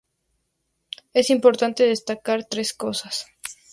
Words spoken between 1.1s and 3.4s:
Es importante destacar tres cosas.